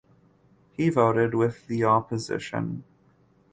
He 0.71 0.89
voted 0.89 1.35
with 1.35 1.67
the 1.67 1.83
Opposition. 1.83 2.83